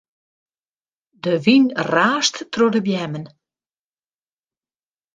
De 1.23 1.33
wyn 1.45 1.65
raast 1.93 2.35
troch 2.53 2.73
de 2.75 2.81
beammen. 2.87 3.25